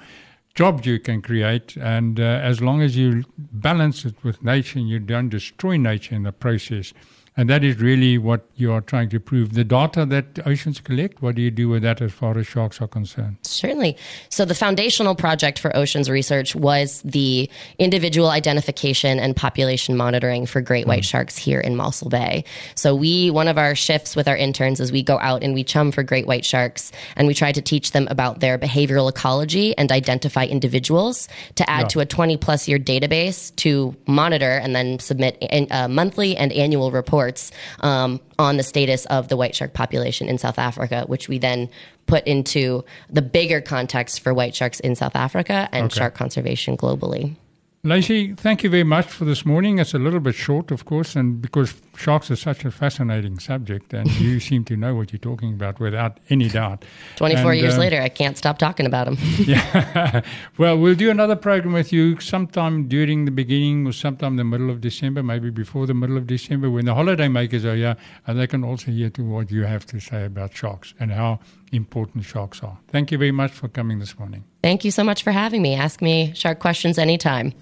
jobs 0.55 0.87
you 0.87 0.99
can 0.99 1.23
create. 1.23 1.77
And 1.77 2.21
uh, 2.21 2.23
as 2.23 2.61
long 2.61 2.83
as 2.83 2.97
you 2.97 3.25
balance 3.39 4.05
it 4.05 4.15
with 4.23 4.43
nature 4.43 4.79
and 4.79 4.89
you 4.89 4.99
don't 4.99 5.29
destroy 5.29 5.77
nature 5.77 6.15
in 6.15 6.25
the 6.25 6.33
process. 6.33 6.93
And 7.35 7.49
that 7.49 7.65
is 7.65 7.79
really 7.81 8.19
what 8.19 8.45
you 8.57 8.71
are 8.73 8.83
trying 8.83 9.09
to 9.09 9.19
prove. 9.19 9.55
The 9.55 9.65
data 9.65 10.05
that 10.05 10.47
oceans 10.47 10.81
collect, 10.81 11.23
what 11.23 11.35
do 11.35 11.41
you 11.41 11.51
do 11.51 11.67
with 11.67 11.83
that 11.83 12.03
as 12.03 12.13
far 12.13 12.37
as 12.37 12.47
sharks 12.47 12.79
are 12.83 12.87
concerned? 12.87 13.39
Certainly. 13.41 13.97
So, 14.29 14.45
the 14.45 14.55
foundational 14.55 15.15
project 15.15 15.59
for 15.59 15.75
oceans 15.75 16.11
research 16.11 16.55
was 16.55 17.01
the 17.07 17.49
individual 17.79 18.29
identification 18.29 19.19
and 19.19 19.35
population 19.35 19.97
monitoring 19.97 20.45
for 20.45 20.61
great 20.61 20.87
white 20.87 21.07
sharks 21.07 21.39
here 21.39 21.59
in 21.59 21.75
Mossel 21.75 22.11
Bay. 22.11 22.45
So, 22.75 22.95
we, 22.95 23.31
one 23.31 23.49
of 23.49 23.57
our 23.57 23.75
shifts 23.75 24.15
with 24.15 24.29
our 24.29 24.37
interns 24.37 24.79
is 24.79 24.93
we 24.93 25.03
go 25.03 25.19
out 25.19 25.43
and 25.43 25.55
we 25.55 25.65
chum 25.65 25.91
for 25.91 26.03
great 26.03 26.27
white 26.27 26.45
sharks 26.45 26.93
and 27.17 27.27
we 27.27 27.33
try 27.33 27.51
to 27.51 27.63
teach 27.63 27.93
them 27.93 28.09
about 28.11 28.41
their 28.41 28.59
behavioral 28.59 29.09
ecology 29.09 29.75
and 29.79 29.91
identify 29.91 30.45
individuals 30.45 31.29
to 31.55 31.69
add 31.71 31.85
Yeah. 31.85 31.89
to 31.89 32.01
a 32.01 32.05
20 32.07 32.37
plus 32.37 32.69
year 32.69 32.79
database 32.79 33.57
to 33.57 33.97
monitor 34.07 34.51
and 34.59 34.77
then 34.77 34.99
submit 34.99 35.43
uh, 35.71 35.89
monthly 35.89 36.37
and 36.37 36.53
annual 36.53 36.91
reports 36.91 37.22
um, 37.81 38.21
on 38.39 38.57
the 38.57 38.63
status 38.63 39.07
of 39.07 39.29
the 39.29 39.37
white 39.37 39.55
shark 39.55 39.73
population 39.73 40.29
in 40.29 40.39
South 40.39 40.59
Africa, 40.59 41.05
which 41.07 41.29
we 41.29 41.39
then 41.39 41.69
put 42.07 42.27
into 42.27 42.85
the 43.11 43.23
bigger 43.23 43.61
context 43.61 44.21
for 44.21 44.35
white 44.35 44.55
sharks 44.55 44.81
in 44.81 44.95
South 44.97 45.15
Africa 45.17 45.69
and 45.73 45.87
Okay. 45.87 45.99
shark 46.01 46.15
conservation 46.15 46.77
globally. 46.77 47.37
Lacey, 47.85 48.33
thank 48.35 48.63
you 48.63 48.71
very 48.71 48.85
much 48.85 49.07
for 49.07 49.25
this 49.25 49.45
morning. 49.45 49.79
It's 49.81 49.93
a 49.93 49.99
little 49.99 50.21
bit 50.21 50.37
short, 50.37 50.71
of 50.71 50.85
course, 50.85 51.17
and 51.17 51.43
because 51.43 51.73
sharks 51.97 52.31
are 52.31 52.37
such 52.37 52.65
a 52.65 52.71
fascinating 52.71 53.39
subject, 53.39 53.93
and 53.93 54.11
you 54.21 54.41
seem 54.49 54.65
to 54.65 54.77
know 54.77 54.95
what 54.95 55.13
you're 55.13 55.19
talking 55.19 55.53
about 55.55 55.81
without 55.81 56.19
any 56.31 56.49
doubt. 56.49 56.85
24 57.17 57.53
And, 57.53 57.61
years 57.61 57.75
um, 57.75 57.81
later, 57.81 58.01
I 58.01 58.09
can't 58.09 58.37
stop 58.37 58.59
talking 58.59 58.87
about 58.87 59.05
them. 59.07 59.17
Yeah. 59.43 60.23
well, 60.59 60.79
we'll 60.79 60.95
do 60.95 61.11
another 61.11 61.37
program 61.37 61.73
with 61.73 61.93
you 61.93 62.19
sometime 62.21 62.87
during 62.89 63.25
the 63.25 63.31
beginning 63.31 63.87
or 63.87 63.93
sometime 63.93 64.37
the 64.37 64.45
middle 64.45 64.71
of 64.71 64.81
December, 64.81 65.23
maybe 65.23 65.51
before 65.51 65.87
the 65.87 65.95
middle 65.95 66.17
of 66.17 66.27
December, 66.27 66.71
when 66.71 66.85
the 66.85 66.95
holiday 66.95 67.29
makers 67.29 67.65
are 67.65 67.75
here, 67.75 67.97
and 68.27 68.39
they 68.39 68.47
can 68.47 68.63
also 68.63 68.91
hear 68.91 69.11
to 69.11 69.23
what 69.25 69.51
you 69.51 69.65
have 69.65 69.85
to 69.87 70.01
say 70.01 70.25
about 70.25 70.55
sharks 70.55 70.95
and 71.01 71.11
how 71.11 71.41
important 71.73 72.25
sharks 72.25 72.63
are. 72.63 72.79
Thank 72.89 73.11
you 73.11 73.19
very 73.19 73.33
much 73.33 73.51
for 73.51 73.69
coming 73.69 73.99
this 73.99 74.19
morning. 74.19 74.45
Thank 74.63 74.85
you 74.85 74.91
so 74.91 75.03
much 75.03 75.23
for 75.23 75.33
having 75.33 75.63
me. 75.63 75.75
Ask 75.75 76.01
me 76.01 76.33
shark 76.35 76.61
questions 76.61 76.99
anytime. 76.99 77.53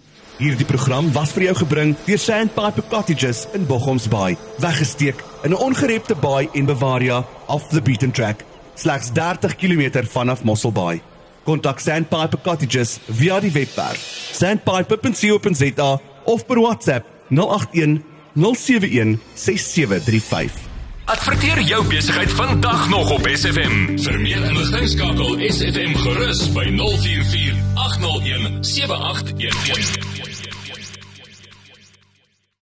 Hierdie 0.40 0.64
program 0.64 1.10
was 1.12 1.34
vir 1.36 1.50
jou 1.50 1.54
gebring 1.58 1.90
deur 2.06 2.18
Sandpiper 2.18 2.86
Cottages 2.88 3.42
in 3.52 3.66
Bochums 3.68 4.06
Bay, 4.08 4.38
weggesteek 4.64 5.20
in 5.44 5.52
'n 5.52 5.60
ongerepte 5.60 6.14
baai 6.16 6.48
en 6.54 6.64
Bavaria 6.64 7.26
off 7.46 7.68
the 7.68 7.82
beaten 7.82 8.10
track, 8.10 8.44
slegs 8.74 9.10
30 9.12 9.56
km 9.56 10.06
vanaf 10.08 10.42
Mossel 10.42 10.72
Bay. 10.72 11.02
Kontak 11.44 11.78
Sandpiper 11.78 12.40
Cottages 12.40 12.98
via 13.08 13.40
die 13.40 13.52
webwerf 13.52 14.00
sandpiper.co.za 14.32 16.00
of 16.24 16.46
per 16.46 16.60
WhatsApp 16.60 17.06
081 17.28 18.00
071 18.34 19.20
6735. 19.34 20.52
Adverteer 21.04 21.60
jou 21.60 21.86
besigheid 21.86 22.30
vandag 22.30 22.88
nog 22.88 23.10
op 23.10 23.26
SFM. 23.26 23.98
Vir 23.98 24.20
meer 24.20 24.44
inligting 24.44 24.88
skakel 24.88 25.36
SFM 25.50 25.94
gerus 25.94 26.52
by 26.52 26.64
044 26.64 27.56
801 27.74 28.64
7811. 28.64 30.29